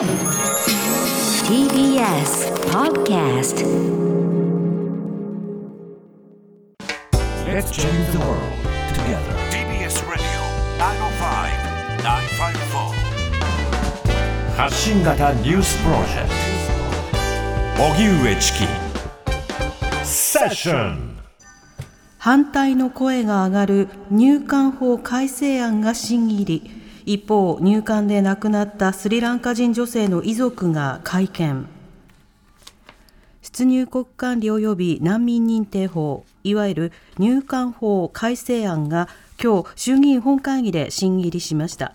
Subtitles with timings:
[0.00, 0.16] TBS
[2.72, 3.60] Podcast
[7.46, 8.40] Let's change the world
[8.94, 9.34] together.
[9.50, 10.24] TBS Radio
[10.78, 12.94] 905-954
[14.56, 16.30] 発信型ニュースプロジェク
[17.76, 18.60] ト荻上チキ
[20.06, 21.18] セッション
[22.16, 26.79] 反対の声が上がる入管法改正案が審議入り
[27.12, 31.66] 一方入管で亡くなったスリランカ人女性の遺族が会見。
[33.42, 39.08] 出入国管理及び難民認定法いわゆる入管法改正案が
[39.42, 41.94] 今日衆議院本会議で審議入りしました。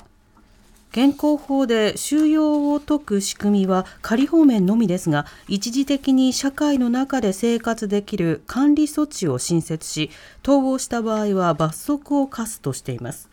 [0.91, 10.09] 現行法で収容を解く仕組みは仮放免のみですが一時的に社会の中で生活できる管理措置を新設し
[10.44, 13.30] 逃亡した場合は罰則を課すとしています。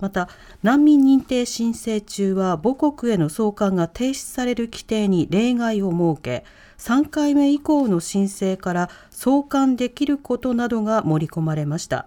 [0.00, 0.28] また
[0.62, 6.44] 難民認定申請中は母国への送還が停止される規定に例外を設け
[6.78, 12.06] 3回目以降の申請から送還できることなどが盛り込まれました。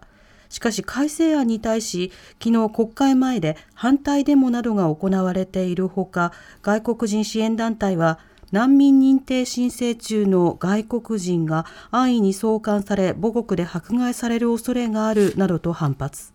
[0.53, 8.19] しかし改正案に対し昨日国会前で反対デモなどが行われているほか外国人支援団体は
[8.52, 16.33] 難民認定申請中の外国人が安易に送還され母国で迫害される恐れがあるなどと反発。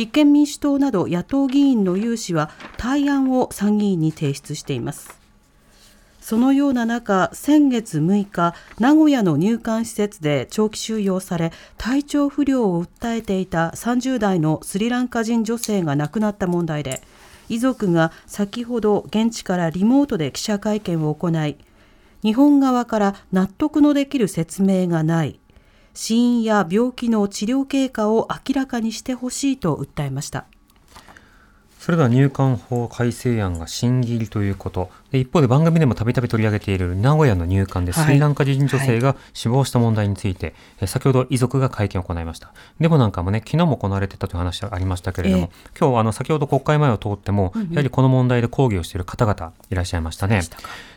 [0.00, 2.48] 立憲民主党など野党議員の有志は
[2.78, 5.20] 対案を参議院に提出しています。
[6.22, 17.02] そのような中、先月6日、名古屋の入管施設で長期収容され、体調不良を訴えていた30代のスリランカ人女性が亡くなった問題で、
[17.50, 21.58] 遺族が先ほど現地からリモートで記者会見を行い、
[22.22, 25.38] 日本側から納得のできる説明がない、
[25.94, 30.46] 死因や病気の治療経過を明らかにしてほしいと訴えました。
[31.80, 34.90] それでは入管法改正案が審議入りということ。
[35.12, 42.52] で一方で番組でもたびたび取り上げている名古屋の入管でスリランカ人女性が死亡した問題について、え先ほど遺族が会見を行いました。
[42.80, 50.42] デモなんかもね昨日も行われてたという話がありましたけれども、今日あの先ほど国会前を通っても、やはりこの問題で抗議をしている方々いらっしゃいましたね。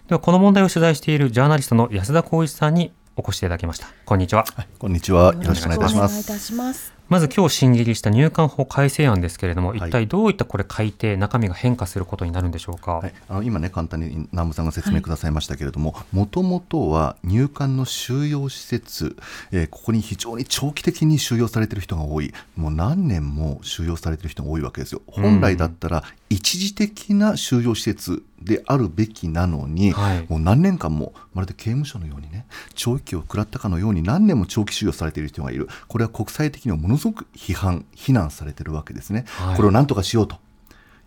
[0.10, 3.88] ではこの問題を取材しているジャーナリストの安田浩一さんにお越しいただきました。
[4.06, 4.44] こんにちは、
[4.80, 5.36] こんにちは。
[5.36, 6.88] よろしくお願いいたします。
[6.88, 9.78] しまず今日審議入りした入管法改正案ですけれども、い。
[9.78, 12.94] 一体どういったこれ改定、中身が変化することになるんでしょうか？
[12.94, 19.16] はい、あの今ね簡単に南部さんが説明くださいましたけれどももともとは入管の収容施設、
[19.52, 22.34] えーここに非常に長期的に収容されている人が多い。
[22.56, 25.02] もう何年も収容されている人が多いわけですよ。
[25.06, 26.04] 本来だったら
[26.34, 30.26] 一時的な収容施設であるべきなのに、はい。
[30.28, 35.70] もう何年間もまるで刑務所のようにね長期を食らったかのように何年も長期収容されている人がいる。
[35.88, 39.56] これは国際的にはものすごく批判非難されているわけですね、はい。
[39.56, 40.38] これを何とかしようと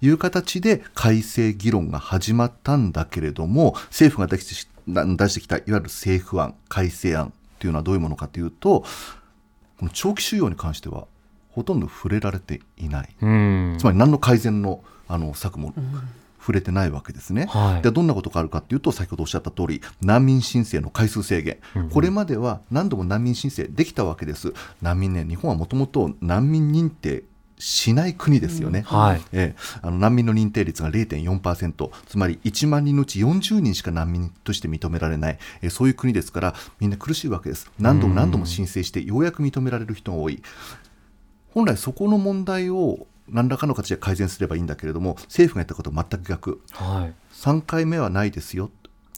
[0.01, 8.85] いう形で改正議論が始まったんだけれども政府が出して出してきたいわゆる政府案改正案というのはどういうものかというと
[9.79, 11.09] この長期収容に関しては
[11.51, 13.77] ほとんど触れられていない、うん。
[13.81, 15.75] つまり何の改善のあの策も
[16.41, 17.47] 触れてないわけですね。
[17.47, 17.83] はい。
[17.83, 21.59] でどんなことがあるかというと先ほどおっしゃった通り難民申請の回数制限、
[21.91, 24.53] これまでは何度も難民申請できたわけです。
[24.81, 27.25] 難民ね日本はもともと難民認定
[27.59, 29.23] しない国ですよね、はい。
[29.33, 29.79] ええ。
[29.83, 37.71] あの難民の認定率が0.4%つまり1万人のうち40人しか難民として認められない、えそういう国ですからみんな苦しいわけです。
[37.79, 40.43] 何度も何度も申請してようやく認められる人が多い。
[41.55, 47.15] 本来そこの問題を何らかの形で改善すればいいんだけれども政府がやったことは全く逆はい。
[47.35, 48.71] 3回目はないですよ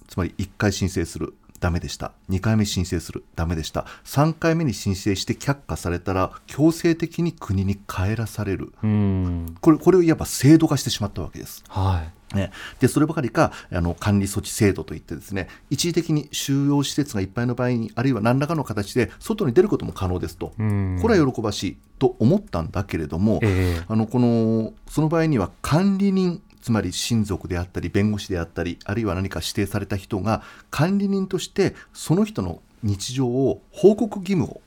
[0.09, 9.57] つまり1回申請するダメでした2回目申請するダメでした3回目に申請して却下されたら強制的に国に帰らされるうん。
[9.61, 11.65] これこれをいわば制度化してしまったわけです。
[11.69, 12.18] はい。
[12.35, 20.99] ね、でそればかりかあの管理措置制度といってですね一時的に収容施設がいっぱいの場合にあるいは何らかの形で外に出ることも可能ですと、うん。
[21.01, 23.85] これは喜ばしいと思ったんだけれども、ええ。
[23.89, 34.61] あのこのその場合には管理人つまり親族であったり弁護士であったりあるいは何か指定された人が管理人としてその人の日常を報告義務を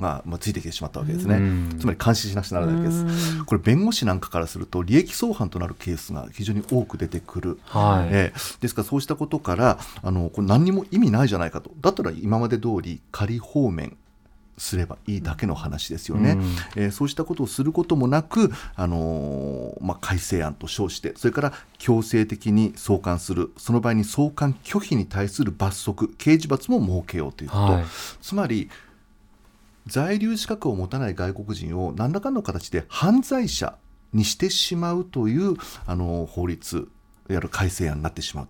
[0.00, 1.36] が、まあ、ついてきてしまったわけですね。
[1.36, 1.76] うん。
[1.78, 3.44] つまり監視しなくちゃならないわけです。
[3.44, 8.08] これ弁護士なんかからすると利益相反となるケースが非常に多く出てくる、はい。
[8.10, 11.70] えーですからそうしたことからあのこれ何にも意味ないじゃないかと。
[11.80, 13.96] だったら今まで通り仮放免
[14.58, 16.42] すればいいだけの話ですよね、うん。
[16.76, 23.52] えーそうしたことをすることもなく、あのーまあ、改正案と称してそれから強制的に送還する。
[23.56, 27.84] その場合に送還拒否に対する罰則刑事罰も設けようということ、はい。
[28.20, 28.68] つまり
[29.90, 33.76] 在留資格を持たない外国人を何らかの形で犯罪者
[34.12, 35.56] にしてしまうという
[35.86, 36.86] あの法律いわ
[37.28, 38.48] ゆる改正案になってしまう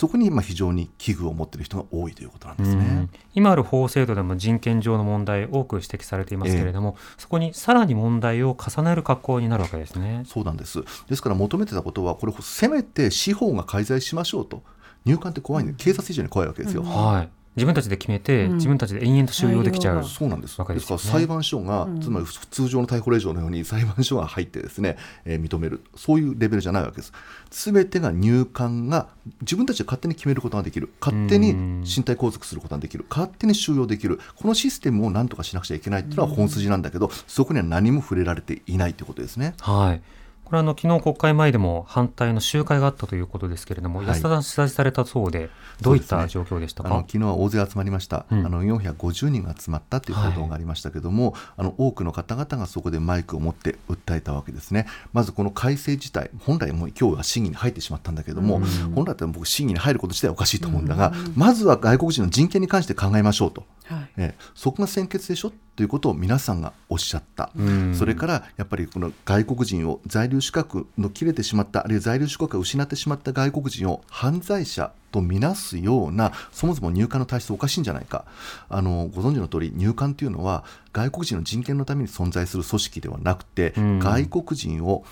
[0.00, 3.10] そこにまあ非常に危惧を持っている人が多いということなんですねうん。
[3.34, 10.22] 今ある法制度でも人権上の問題多く指摘されていますけれども、そこにさらに問題を重ねる格好になるわけですね。
[10.26, 10.82] そうなんです。
[11.06, 14.62] ですから求めてたことは、これ、せめて司法が介在しましょうと、
[15.04, 16.82] 入管って怖いんで、警察以上に怖いわけですよ。
[16.82, 17.28] はい。
[17.60, 20.04] 自分たちで決めて、うん自分たちで延々と収容できちゃう。
[20.04, 20.56] そうなんです。
[20.56, 27.12] でわけですから裁判所が、つまり通常の逮捕令状のように 裁判所が入ってですね、えー認める、そういうレベルじゃないわけです。
[27.50, 29.08] すべてが入管が
[29.42, 39.54] 自分たちで勝手に決めることができる、勝手に身体拘束することができる、勝手に収容できる、このシステムを何とかしなくちゃいけないっていうのは本筋なんだけど、そこには何も触れられていないということですね。
[39.60, 40.02] はい。
[40.50, 44.08] これあの昨日国会前でも反対の集会があったということですけれども、はい。
[44.08, 45.48] 安田さん取材されたそうで、
[45.80, 46.88] どういった状況でしたか？
[46.88, 48.44] あの昨日は大勢集まりました、うん。
[48.44, 58.60] あの450人が集まったという報道がありましたけども、あの多くの方々がそこでマイクを持って訴えたわけですね、まずこの改正自体、本来もう今日は審議に入ってしまったんだけども、
[58.96, 63.62] 本来だったら僕、審議に入ること自体はおかしいと思うんだが、まずは外国人の人権に関して考えましょうと。
[63.90, 64.10] はい。
[64.16, 67.94] ええそこが先決でしょということを皆さんがおっしゃった、ん。
[67.94, 78.24] それからやっぱりこの外国人を在留資格の切れてしまったあるいは在留資格を失ってしまった外国人を犯罪者とみなすようなそもそも入管の体質おかしいんじゃないか。
[78.68, 83.98] あのご存知の通り入管というのは外国人の人権のために存在する組織ではなくて、うん。
[83.98, 85.04] 外国人を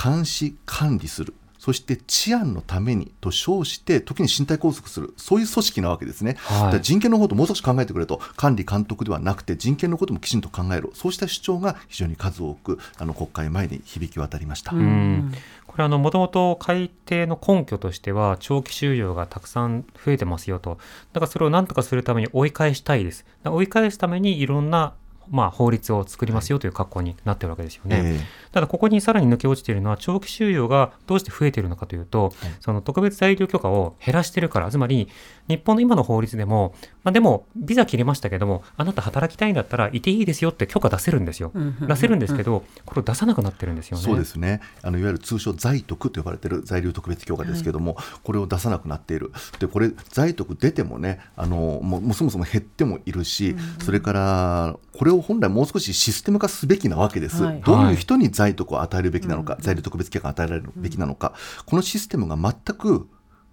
[0.00, 6.80] 監視管理するそして治安のためにと称して時に身体拘束するそういう組織なわけですね、はい。
[6.80, 10.90] 人権のことをもう少し考えてくれと管理監督ではなくて人権のこともきちんと考えろ。
[10.94, 14.74] そうした主張が非常に数多くあの国会前に響き渡りました。
[14.74, 15.34] うん。
[15.66, 20.78] これあのもともと改定の根拠としては長期収容がたくさん増えてますよと。
[21.12, 23.26] だからそれを何とかするために追い返したいです。
[23.44, 24.94] 追い返すためにいろんな
[25.30, 28.20] まあ、法律を作りますよという格好になってるわけですよね。
[28.49, 35.08] えただここにさらに抜け落ちているのは長期収容がどうして増えているのかというと、その特別在留許可を減らしてるからつまり
[35.48, 41.52] 日本の今の法律でも、まあ、でもビザ切れましたけどもあなた働きたいんだったらいていいですよって許可出せるんですよ、
[41.86, 44.02] 出せるんですけどこれを出さなくなってるんですよね。
[44.02, 44.60] そうですね。
[44.82, 49.32] あのいわゆる通称在特と呼ばれている在留特別許可ですけども、これを出さなくなっている。
[49.58, 57.60] でこれ在特出てもねあのもうそもそも減ってもいるし、それからこれを本来もう少しシステム化すべきなわけです、はい。
[57.62, 61.34] どういう人に在特を与えるべきなのか、在留特別許可を与えられるべきなのか、
[61.66, 63.06] このシステムが全く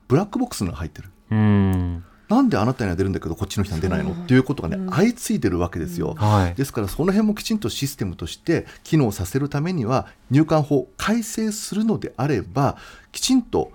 [0.08, 1.10] ブラックボックスに入ってる。
[1.32, 2.04] うん。
[2.30, 4.12] なんであなたには出るんだけどこっちの人には出ないの？
[4.12, 6.14] っていうことがね、相次いでるわけですよ。
[6.18, 6.56] はい。
[6.56, 12.78] ですからその辺もきちんとシステムとして機能させるためには入管法改正するのであれば
[13.12, 13.72] きちんと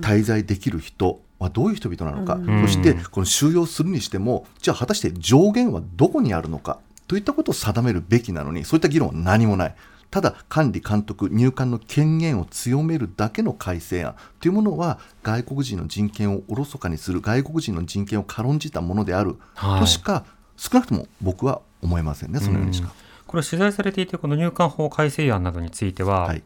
[0.00, 2.62] 滞在できる人はどういう人々なのか、ん。
[2.62, 6.78] そしてこの収容するにしてもじゃあ果たして上限はどこにあるのか
[7.08, 9.74] といったことを定めるべきなのにそういった議論は何もない。
[10.10, 14.14] ただ管理監督入管の権限を強めるだけの改正案。
[14.40, 19.36] というものは外国人の人権をおろそかにする外国人の人権を軽んじたものである。
[19.54, 19.80] はい。
[19.80, 20.24] としか
[20.56, 22.90] 少なくとも僕は思えませんね、そのようにしか。
[23.26, 26.42] これ取材されていてこの入管法改正案などについては、はい、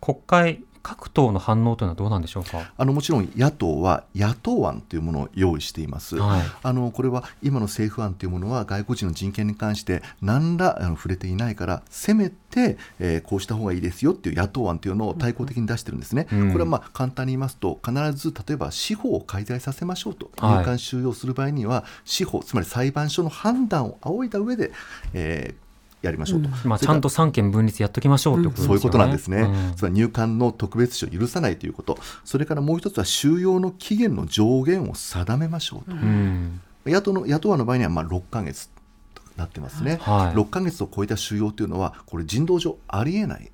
[0.00, 2.72] 国会各党の反応というのはどうなんでしょうか？
[2.76, 6.16] あのもちろん野党は野党案というものを用意しています。
[6.16, 16.26] はいあのこれは今の政府案というものは外国人の人権に関して何らあの触れていないからせめて、えーこうした方がいいですよっていう野党案というのを対抗的に出してるんですね。
[16.32, 24.72] うんこれはまあ簡単に言いますと必ず例えば司法を介在させましょうとはい入管収容する場合には司法つまり裁判所の判断を仰いだ上で、
[25.12, 25.67] えー
[26.02, 26.48] やりましょうと。
[26.64, 28.68] まあ、ちゃんと三権分立やっときましょうということですよね。
[28.68, 29.74] そういうことなんですね、うん。
[29.74, 36.60] つまり入管の特別視を許さないということ、それからもう一つは収容の期限の上限を定めましょうと、うん。
[36.86, 38.68] 野党の野党案の場合にはまあ6ヶ月
[39.14, 40.38] となってますね、はい。
[40.38, 43.50] 6ヶ月を超えた収容というのは、これ、人道上ありえない、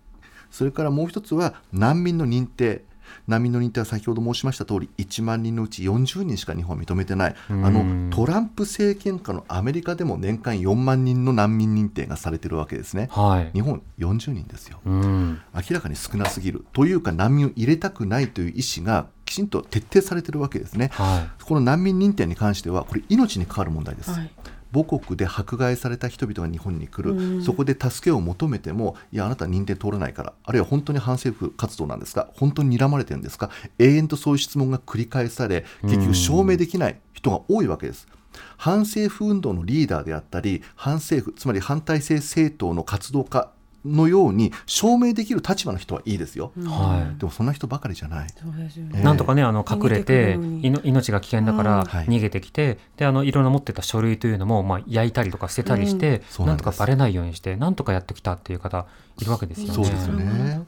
[0.51, 2.85] それからもう一つは難民の認定。
[3.27, 13.51] 難民の認定は先ほど申しました通り1万人のうち40人しか日本は認めてないあうんのトランプ政権下のアメリカでも年間4万人の難民認定がされているわけですねはい。
[13.53, 15.41] 日本40人ですようん。
[15.55, 20.91] 明らかに少なすぎるというか難民を入れたくないという意思がきちんと徹底されているわけですね。
[20.93, 24.11] はこの難民認定に関してはこれ命に関わる問題です。
[24.11, 24.31] はい
[24.75, 32.29] 母国で迫害された人々が日本に来る、そこで助けを求めてもいやあなたは認定通らないからあるいは本当に反政府活動なんですか？
[32.35, 33.51] 本当に睨まれてるんですか？
[33.79, 38.09] 永遠とそういう質問が繰り返され結局証明できない人が多いわけです。
[38.57, 43.49] 反政府運動のリーダーであったり反政府つまり反体制政党の活動家
[43.85, 46.61] のように証明できる立場の人はいいですよ、い。
[46.61, 47.19] はい。
[47.19, 48.29] でもそんな人ばかりじゃない。
[48.59, 49.03] ええね。
[49.03, 58.87] なんとかね、あの隠れて命が危険だからはい逃げてきて、であのいろんな持ってた書類というのも、まあ、焼いたりとか捨てたりして、そうなんなとかバレないようにしてなんとかやってきたっていう方
[59.21, 59.75] いるわけですよね。
[59.75, 60.65] そうですよね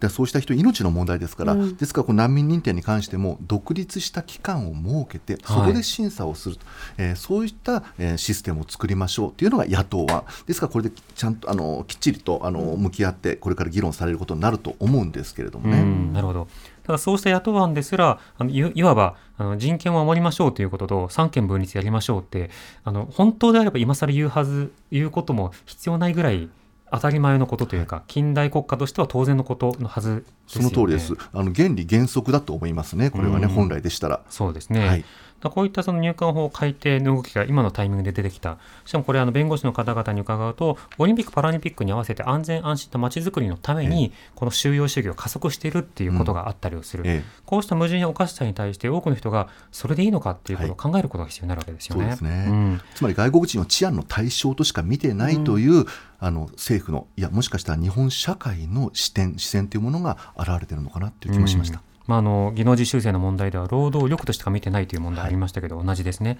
[0.00, 1.76] でそうした人命の問題ですから、うん。
[1.76, 6.66] ですからこの難民認定に関しても独立した機関を設けてそこで審査をすると、
[6.98, 15.78] えーそういった、えーシステムを作りましょうというのが野党案ですからこれでちゃんとあのきっちりとあの向き合ってこれから議論されることになると思うんですけれどもね。
[15.78, 16.48] うんなるほど。
[16.86, 22.50] ただそうした野党案ですら、あのいいわばあの人権を守りましょうということと、三権分立やりましょうって、
[22.84, 26.48] あの本当であれば今更言うはず、言うことも必要ないぐらい
[26.90, 30.76] 当たり前のことというか、近代国家としては当然のことのはずですそよね。
[30.76, 31.14] の通りです。
[31.32, 33.10] あの原理原則だと思いますね。
[33.10, 34.20] これはね、うん本来でしたら。
[34.28, 34.86] そうですね。
[34.86, 35.04] はい
[35.50, 38.58] こういったその入管法改定の動きが今のタイミングで出てきた。
[38.84, 47.04] しかもこれあの弁護士の方々に伺うと、オリンピック・パラリンピックに合わせて安全安心な街づくりのために、この収容主義を加速しているっていうことがあったりをする。
[47.06, 52.02] ええこうした矛盾やおかしさに対して多くの人がそれでいいのかっていうことを考えることが必要になるわけですよね。
[52.02, 55.84] そうですねんつまり外国人を治安の対象としか見てないという、
[56.26, 61.78] あの政府のいやもしかしたら日本社会の視点視線というものが現れているのかなという気もしました。
[61.78, 61.82] うん。
[62.06, 66.38] まあ、あの技能実習生の問題では労働力としか見てないという問題ありましたけど、同じですね。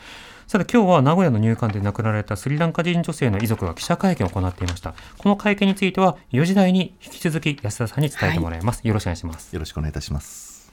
[0.48, 4.94] さて今日は名古屋の入管で亡くなられたスリランカ人女性の遺族が記者会見を行っていました。
[5.18, 9.52] この会見については4時台に引き続き安田さんに伝えてもらいます、よろしくお願いします。
[9.52, 10.72] よろしくお願いいたします。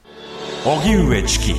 [0.64, 1.54] 荻上チキ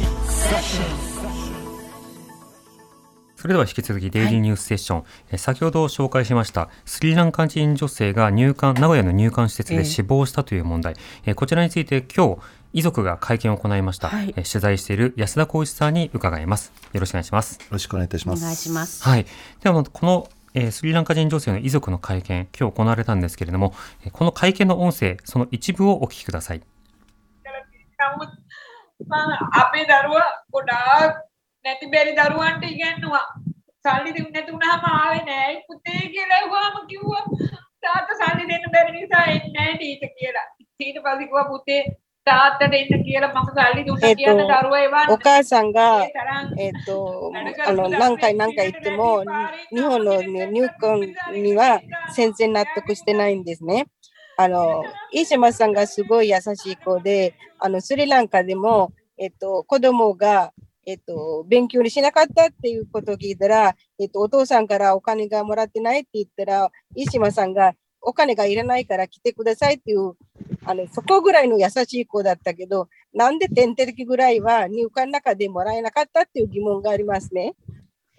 [3.45, 10.95] それでは引き続きデイリーニュースセッション、え先ほど紹介しましたスリランカ人女性が入管名古屋の入管施設で死亡したという問題、
[11.27, 12.41] えこちらについて今日
[12.73, 14.29] 遺族が会見を行いました、はい。
[14.35, 16.73] え取材している安田浩一さんに伺います。
[16.91, 17.59] よろしくお願いします。
[17.59, 18.41] よろしくお願いいたしおます。
[18.41, 19.03] 願いします。
[19.03, 19.27] はい。
[19.61, 26.63] では、この、えースリランカ人女性の遺族の会見、今日行われたんですけれども、えーこの会見の音声、その一部をお聞きください。
[31.64, 33.26] නමුත් මම අපේ දරුවා ගොඩාක් නැති බැරි දරුවන්ට ඉගැන්නවා
[33.84, 37.24] සල්ලි දෙන්න නැතුනහම ආවේ නෑ පුතේ කියලා ඇහුවාම කිව්වා
[37.80, 40.46] තාත්තා සල්ලි දෙන්න බැරි නිසා එන්නේ නෑ ටීචර් කියලා
[40.80, 41.82] ඊට පස්සේ කිව්වා පුතේ
[42.26, 47.32] තාත්තට එන්න කියලා මම සල්ලි දුන්නා えっと කියන දරුවා එවන්න お母さんが ඒ、තරම් えっと、
[47.66, 51.00] あの、何回何回言っても、に日本の、ね、入管
[51.32, 51.80] には
[52.14, 53.86] 全然納得してないんですね。
[54.36, 60.52] あの、飯島さんがすごい優しい子で、あの、スリランカでも、えっと、子供が、
[60.85, 67.73] えっと、勉強にしなかったっていうことを聞いたら、えっと、お父さんからお金がもらってないって言ったら、飯島さんが、
[68.07, 70.13] お金がいらないから来てくださいっていう、
[70.63, 77.55] あの、そこぐらいの優しい子だったけど、なんで点滴ぐらいは入管の中でもらえなかったっていう疑問がありますね。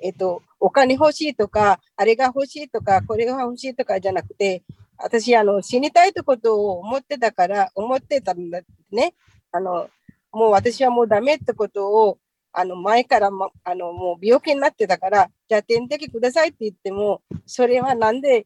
[0.02, 4.64] えっと、お金欲しいとか、あれが欲しいとか、これが欲しいとかじゃなくて、
[4.98, 9.14] 私、あの、死にたいってことを思ってたから、思ってたんだね。
[9.52, 9.88] あの、
[10.32, 12.18] もう私はもうダメってことを、
[12.55, 18.45] あの、前から、ま、あの、もう病気になってたから、じゃあ点滴くださいって言っても、それはなんで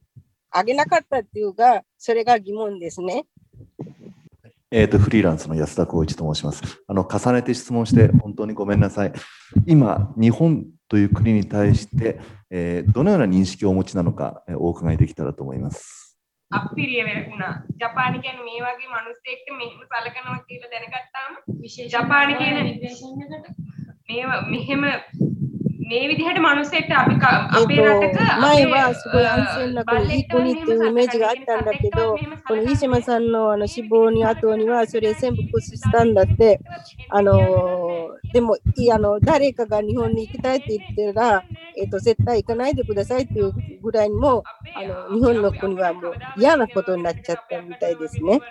[0.52, 3.26] あげなかったっていうか、それが疑問ですね。
[4.72, 7.08] えー、とフリーランスの安田光一と申しますあの。
[7.08, 9.14] 重ねて質問して本当にごめんなさい。
[9.66, 12.20] 今、日本という国に対して、
[12.50, 16.06] えーどのような認識をお持ちなのか、えーお伺いできたらと思います。
[16.52, 21.42] අපිරිය වුණා ජපානි කියන මේ වගේ මිනිස්සෙක්ට මෙහෙම සලකනවා කියලා දැනගත්තාම
[21.90, 22.56] ජපානි කියන
[24.10, 24.82] මේවා මෙහෙම
[25.90, 27.26] මේ විදිහට මිනිස්සෙක්ට අපි ක-
[27.58, 36.60] えっ අපේ රටක と、前 අපේ はすごい安全な国、いい国っていうイメージがあったんだけど、この飯島さんのあの死亡に後には、それ全部駆使したんだって、
[37.10, 41.46] あのーでもいいあの、誰かが日本に行きたいって言ったら、
[41.78, 48.42] えっと、絶対行かないでくださいっていうぐらいにも、あの日本の国はもう嫌なことになっちゃったみたいですね。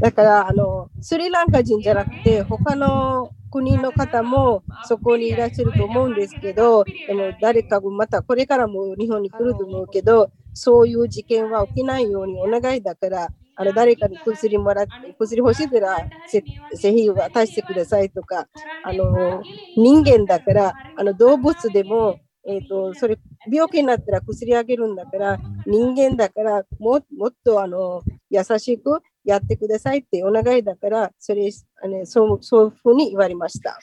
[0.00, 16.43] だから、あの、スリランカ人じゃなくて、他の 国の方もそこにいらっしゃると思うんですけど、でも誰かもまたこれからも日本に来ると思うけど、そういう事件は起きないようにお願いだから、あの誰かに薬もらって、薬欲しいならせ
[16.73, 18.47] 製品を渡してくださいとか、
[18.83, 19.43] あの
[19.77, 23.19] 人間だから、あの動物でも、えー、とそれ
[23.51, 31.49] 病気になったら薬あげるんだから、人間だからももっとあの優しくやってくださいってお願いだから、それ
[31.83, 33.77] あのそうそういうふうに言われました。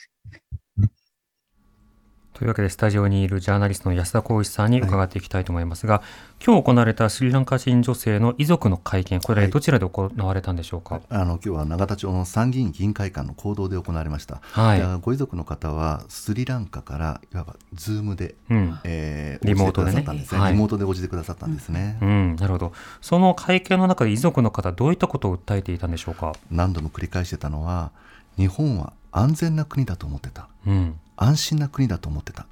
[2.39, 6.01] というわけで、スタジオにいるジャーナリストの安田浩一さんに伺っていきたいと思いますが、
[6.41, 11.01] 今日行われたスリランカ人女性の遺族の会見、これ、はいどちらで行われたんでしょうか？
[11.09, 14.39] あの今日は永田町の参議院議員会館の講堂で行われました。
[14.41, 18.79] はいでご遺族の方はスリランカからいわばズームで、うん。
[18.85, 20.39] えーリモートでね応じてくださったんですね。
[20.39, 21.97] はいリモートで応じてくださったんですね。
[22.01, 22.71] うん、なるほど。
[23.01, 26.31] その会見の中で遺族の方、どういったことを訴えていたんでしょうか？
[26.49, 27.91] 何度も繰り返してたのは
[28.37, 30.47] 日本は安全な国だと思ってた。
[30.65, 30.99] うん。
[31.21, 32.47] 安心な国だと思ってた。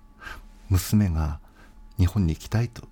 [0.69, 1.39] 娘が
[1.97, 2.83] 日本に行きたいと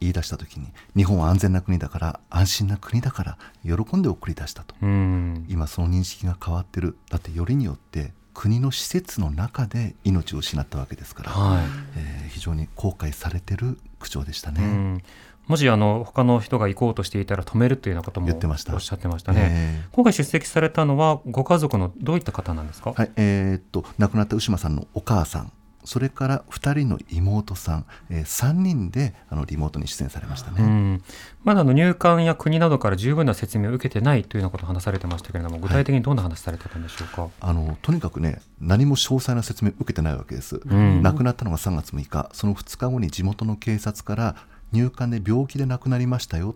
[0.00, 4.74] 言い出した時に日本は安全な国だから安心な国だから喜んで送り出したと。
[4.80, 5.44] うん。
[5.48, 6.96] 今その認識が変わってる。
[7.10, 11.64] だってよりによって国の施設の中で命を失ったわけですから、はい。
[11.96, 15.02] えー非常に後悔されてる口調でしたね。
[15.48, 19.48] うんもしあの他の人が行こうとしていたら止めるというようなこともおっしゃってましたね。
[19.50, 22.92] えー今回出席されたのはご家族のどういった方なんですか？
[22.92, 25.52] はいえーっと亡くなった牛間さんのお母さん。
[25.84, 30.56] それから2人の妹さん、えー、3人であのリモートに出演されましたね。
[30.62, 31.02] うん、
[31.44, 37.28] まだあの入管や国などから十分な説明を受けてないというようなことを話されてましたけれども、具体的にどんな話されてたんでしょうか？
[37.40, 41.02] あのとにかくね何も詳細な説明を受けてないわけです、ん。
[41.02, 42.28] 亡くなったのが3月6日。
[42.34, 44.36] その2日後に地元の警察から
[44.72, 46.54] 入管で病気で亡くなりましたよ。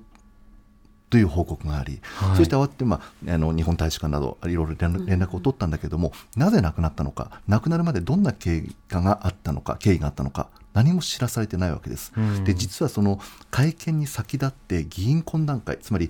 [1.11, 2.37] という報告があり、はい。
[2.39, 12.13] そして慌てて、まあ、あの日本大使館などいろいろ連絡を取ったんだけども、なぜ亡くなったのか亡くなるまでどんな経過があったのか経緯があったのか何も知らされてないわけです。
[12.17, 12.45] うん。
[12.45, 16.09] で実はその会見に先立って議員懇談会つまり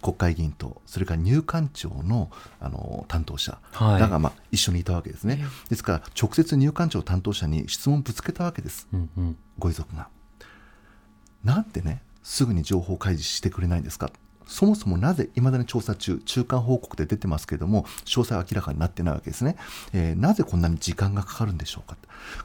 [0.00, 4.00] 国会議員とそれから入管庁のあの担当者はい。
[4.00, 8.88] らが、まあ、一緒にいたわけですね、ですから直接入管庁担当者に質問をぶつけたわけです。
[8.94, 9.36] うんうん。
[9.58, 10.08] ご遺族が。
[11.44, 14.10] なんでねすぐに情報開示してくれないんですか？
[14.46, 19.56] そもそもなぜいまだに調査中中間報告で出てますけれども詳細は明らかになってないわけですね、
[19.92, 21.96] えーなぜこんなに時間がかかるんでしょうか？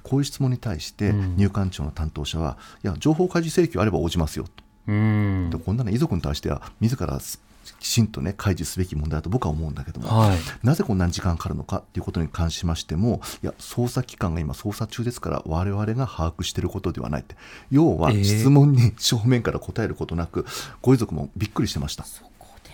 [0.03, 1.35] こういう質問に対してうん。
[1.37, 4.63] 入管庁の担当者は、いや情報開示請求あれば応じますよと。
[4.87, 5.49] うん。
[5.51, 7.19] でこんなの遺族に対しては自ら
[7.79, 10.37] きちんとね開示すべき問題だと僕は思うんだけども、はい。
[10.63, 17.35] なぜこんなに時間かかるのかということに関しましてもいや捜査機関が今捜査中ですから我々が把握していることではないって。
[17.71, 20.45] 要はえー質問に正面から答えることなく、
[20.81, 22.05] ご遺族もびっくりしてました。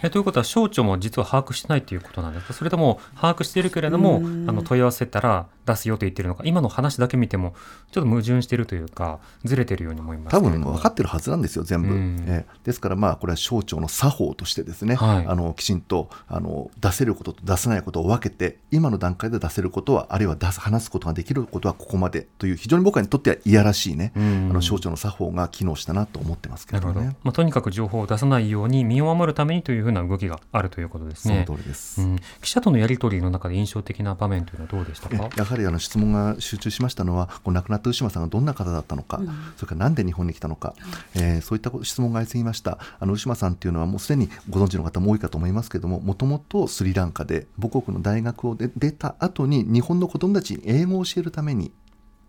[0.01, 2.53] えということは省庁も実は把握してないということなんですか？
[2.53, 4.19] それとも把握しているけれどもあ
[4.51, 6.43] の問い合わせたら出すよと言ってるのか。
[6.45, 7.53] 今の話だけ見ても
[7.91, 11.93] ちょっと矛盾しているというかずれてるように思います多分分かってるはずなんですよ、全部。
[11.93, 12.23] うん。
[12.27, 15.25] えーですから、まあ、これは省庁の作法としてですね、はい。
[15.27, 24.49] あのきちんとあの出せることと出せないことを分けて、今の段階で出せることは、あるいは出す話すことができることはここまでという、非常に僕にとってはいやらしいね、うん。
[24.51, 27.15] あの省庁の作法が機能したなと思ってますけなるほど、どね。
[27.23, 31.45] まあ、とにかく情報を出さないように身を守るためにというふうな動きがあるということですそのね。
[31.45, 32.01] 通りです。
[32.01, 39.21] うん、記者とのやり取りの中で印象的な場面というのはどうでしたえかやはりあの質問が集中しましたのは、こう亡くなった牛間さんがどんな方だったのか、
[39.57, 40.73] それからなんで日本に来たのか、
[41.15, 42.77] えーそういった質問が相次ぎました。
[42.99, 51.71] あの牛間さんっていうのは、もうすでにご存知の方も多いかと思いますけれども、もともとスリランカで母国の大学を出出た後に、日本の子供たちに英語を教えるために、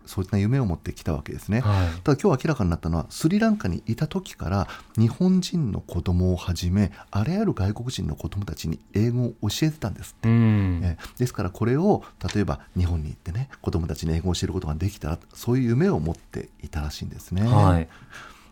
[0.05, 1.61] そういった夢を持ってきたわけですね。
[1.61, 2.01] はい。
[2.01, 10.29] ただ今日明らかになったのはスリランカにいた時から日本人の子供をはじめあらゆる外国人の子供たちに英語を教えてたんですって。
[10.29, 10.81] うん。
[10.83, 17.47] えーですからこれを例えば日本に行ってね子供たちに英語を教えることができたらそういう夢を持っていたらしいんですね。
[17.47, 17.87] はい。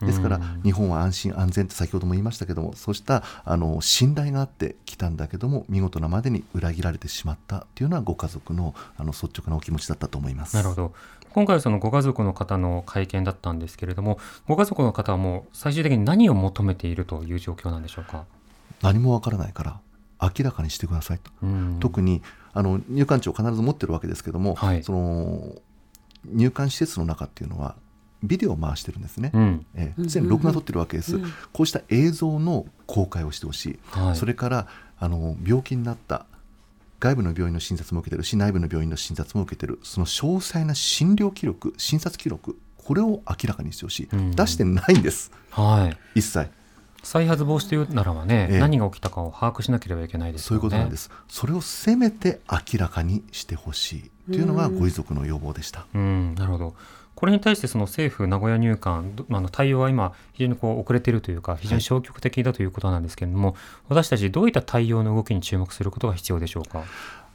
[0.02, 0.62] ですからうん。
[0.64, 10.56] 日本は安心安全って先ほども言いましたけどもそうしたあの信頼があってきたんだけども見事なまでに裏切られてしまったっていうのはご家族のあの率直なお気持ちだったと思います。
[10.56, 10.94] なるほど
[11.34, 18.26] 今回はそのご家族の方の会見だったんですけれどもご家族の方はもう最終的に何を求めているという状況なんでしょうか？
[18.82, 19.80] 何もわからないから
[20.22, 21.32] 明らかにしてくださいと。
[21.42, 21.78] うん。
[21.80, 22.22] 特に
[22.54, 24.84] あの入管庁必ず持ってるわけですけども、はい。
[24.84, 25.56] その
[26.26, 27.76] 入管施設の中っていうのは
[28.22, 29.32] ビデオを回してるんですね。
[29.34, 29.66] うん。
[29.76, 31.20] えー、すでに録画撮ってるわけです、
[31.52, 34.16] こうした映像の公開をしてほしい、はい。
[34.16, 34.68] それから
[35.00, 36.26] あの病気になった
[37.04, 44.32] 外部の病院の診察も受けてるし内部の病院の診察も受けてるその詳細な診療記録診察記録これを明らかにしてほしい、うん。
[44.32, 45.32] 出してないんです。
[45.52, 46.20] はい。
[46.20, 46.50] 一切。
[47.02, 48.60] 再発防止というならばね、ええ。
[48.60, 50.58] 何が起きたかを把握しなければいけないですそう。
[50.58, 54.32] いうことなんです、それをせめて明らかにしてほしい。
[54.32, 55.86] というのがご遺族の要望でした。
[55.94, 56.76] うん、なるほど。
[57.24, 63.56] これに対してその政府名古屋入管どあの対応は今非常にこう遅れているというか非常に消極的だということなんですけれども、
[63.88, 66.84] 私たちどういった対応の動きに注目することが必要でしょうか？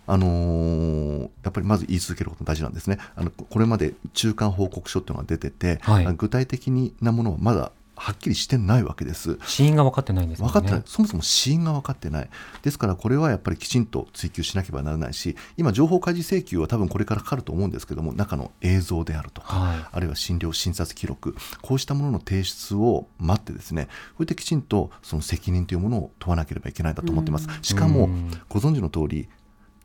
[0.06, 2.98] あのーやっぱりまず言い続けることが大事なんですね。
[3.16, 6.70] あのこれまで中間報告書っていうのが出てて、はい具体的
[7.00, 9.38] なものはまだはっきりしてないわけです。
[9.44, 10.48] 死因が分かってないんですね。
[10.48, 12.30] 分かってない、そもそも死因が分かってない、
[12.62, 27.48] ですからこれはやっぱりきちんと追及しなければならないし、今、情報開示請求は多分これからかかると思うんですけども、中の映像であるとか、はいあるいは診療、診察記録、こうしたものの提出を待って、ですねこうやってきちんとその責任というものを問わなければいけないんだと思ってます。
[27.62, 29.28] しかもうんご存知の通り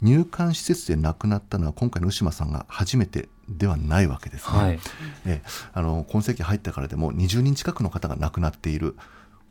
[0.04, 4.58] 入管施設で亡くなったのは今回の牛間さんが初めてではないわけですね。
[4.58, 4.80] はい
[5.26, 8.96] ええあの今世紀入ったからでも20人近くの方が亡くなっている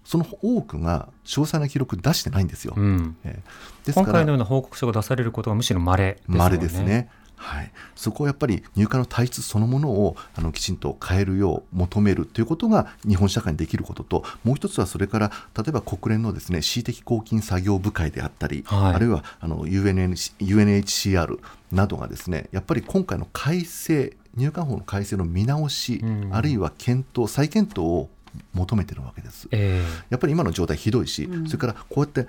[0.05, 2.75] その多くが詳細な記録出してないんですよ。
[2.77, 3.43] うん、ええ
[3.87, 6.39] ですから今回のような報告書が出されることはむしろ稀ですよね。
[6.39, 7.11] 稀ですね。
[7.43, 18.95] はい、そこをやっぱり入管の体質そのものをあのきちんと変えるよう求めるということが日本社会にできることともう一つはそれから例えば国連のですね恣意的公金作業部会であったり、はい。
[18.95, 21.39] あるいはあの UNH UNHCR
[21.73, 26.31] などがですねやっぱり今回の改正入管法の改正の見直し、うん。
[26.33, 28.09] あるいは検討再検討を
[28.55, 29.49] 求めてるわけです。
[29.51, 32.29] えやっぱり今の状態ひどいし、それからこうやってな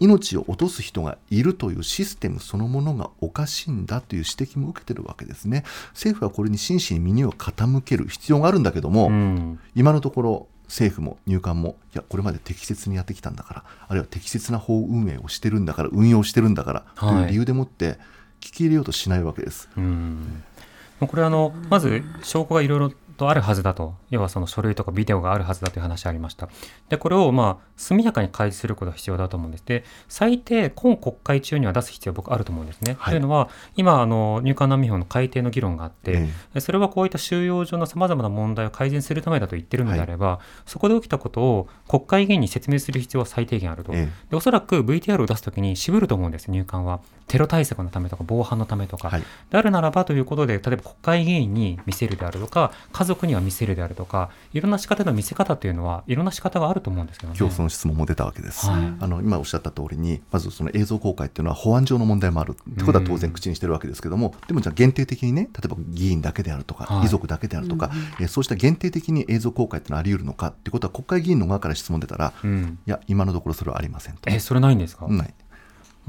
[0.00, 5.64] 命を落とす人がいるというシステムそのものがおかしいんだという指摘も受けてるわけですね。
[5.92, 17.98] 政府はこれに真摯に耳を傾ける必要があるんだけども、えうん今のところ政府も入管もいやこれまで適切にやってきたんだからあるいは適切な法運営をしてるんだから運用してるんだから、はいという理由でもって
[18.40, 19.68] 聞き入れようとしないわけです。
[19.76, 20.42] うん
[21.06, 23.94] これあのまず証拠がいろいろとあるはずだと。
[24.08, 26.48] 要はその書類とかビデオがあるはずだという話ありました。
[26.88, 29.64] でこれをまあ速やかに開示することが必要だと思うんです。
[29.64, 33.12] で最低今国会中には出す必要僕あると思うんですね、はい。
[33.12, 46.50] というのは今あの入管難民法の改定の議論があって、えでそれはこういった収容所のさまざまな問題を改善するためだと言ってるのであれば、そこで起きたことを国会議員に説明する必要は最低限あると、えでおそらく VTR を出すときに渋ると思うんです。
[46.50, 49.22] 入管はテロ対策のためとか防犯のためとか、はい。
[49.50, 57.38] であるならばということで例えば国会議員に見せるであるとか家族には見せるであるとかいろんな仕方の見せ方というのはいろんな仕方があると思うんですけどね。
[57.38, 58.66] 今日その質問も出たわけです。
[58.66, 58.94] はい。
[59.00, 62.56] あの今おっしゃった通りにまずその映像公開っていうのは保安上の問題もある。
[62.70, 67.06] ってことは当然口にしてるわけですけども、でもじゃあ限定的にね例えば議員だけであるとか、はい。
[67.06, 74.30] 遺族だけであるとか、えーそうした限定的に映像公開っていうのはあり得るのかってことは国会議員の側から質問出たら、うん、いや今のところそれはありませんと。
[74.30, 75.34] えそれないんですか、ない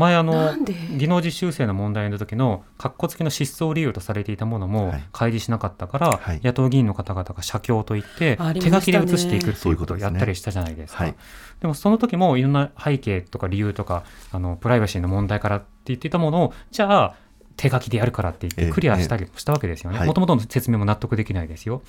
[0.02, 0.56] 前あの
[0.98, 5.04] 技能実習生の問題の時の括弧付きの失踪理由とされていたものもはい。
[5.12, 6.42] 開示しなかったから、はい。
[6.44, 11.04] 野党議員の方々が写経といってあり手書きで写していくってそういううこととですねやったりしたじゃないですか。
[11.04, 11.16] はい
[11.62, 17.16] でもその時もいろんな背景とか理由とかあのプライバシーの問題からって言っていたものをじゃあ
[17.56, 20.00] 手書きでやるからって言ええってクリアしたりしたわけですよね。
[20.00, 20.08] はい。
[20.08, 21.84] もともとの説明も納得できないですよ。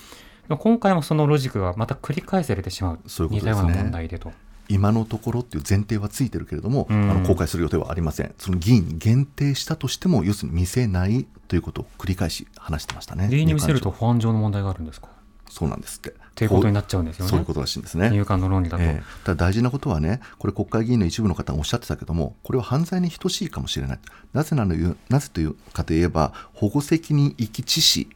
[0.50, 3.00] 今回もそのロジックがまた繰り返されてしまう。
[3.06, 3.38] そういうね。
[3.38, 4.32] 似たような問題でと。
[4.68, 8.34] 今のところっていう前提はついてるけれども、うんあの公開する予定はありません。
[8.38, 13.28] その議員に限定したとしても要するに見せないということを繰り返し話してましたね。
[13.30, 15.08] 理由に見せると保安上の問題があるんですか？
[15.08, 15.12] 庁
[15.52, 16.10] そうなんですって。
[16.10, 17.30] っていうことになっちゃうんですよね。
[17.30, 18.08] そういうことらしいんですね。
[18.08, 18.82] 入管の論理だと。
[18.82, 23.98] ええただ大事なことはね、これ国会議員の一部の方がおっしゃってたけども、これは犯罪に等しいかもしれない。
[24.32, 28.08] なぜなのいうなぜというかといえば、保護責任遺棄致死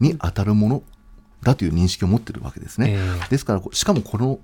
[0.00, 0.82] に当たるもの
[1.44, 2.90] だという認識を持っているわけですね。
[2.90, 4.40] ええですから、しかもこの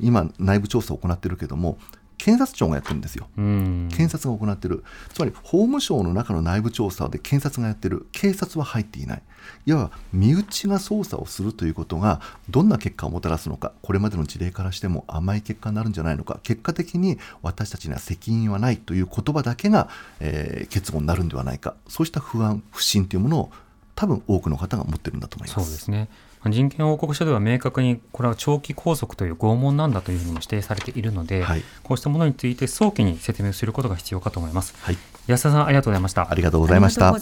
[0.00, 1.78] 今、内部調査を行っているけども、
[2.18, 3.28] 検察庁がやってるんですよ。
[3.38, 4.84] うん検察が行っている、
[5.14, 9.22] つまり法務省の中の内部調査で検察がやっている、警察は入っていない、
[9.66, 19.88] いわば身内が捜査をするということが、どんな結果をもたらすのか、これまでの事例からしても甘い結果になるんじゃないのか、結果的に私たちには責任はないという言葉だけが、
[20.20, 23.52] えー結論になるんではないか、そうした不安、不信というものを、
[23.94, 25.64] 多分多くの方が持ってるんだと思います。
[25.64, 26.08] そうですね。
[26.50, 34.74] 人権報告書では明確にこれは長期拘束という拷問なんだというふうにも指定されているので、はいこうしたものについて早期に説明することが必要かと思います。
[34.80, 36.34] はい、安田さんありがとうございましたあ。
[36.34, 37.12] りがとうございました。
[37.12, 37.16] ジ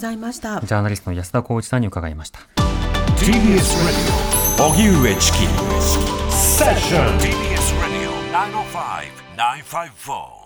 [0.73, 2.39] ャーナリストの安田光一さんに伺いました。
[3.17, 3.33] TBS
[3.83, 4.37] Radio
[4.69, 5.37] 荻上チキ
[6.31, 8.11] セッション TBS Radio
[9.37, 10.36] 905-954